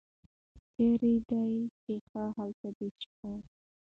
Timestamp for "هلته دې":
2.37-2.87